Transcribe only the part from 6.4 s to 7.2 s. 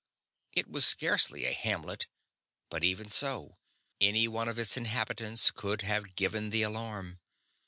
the alarm.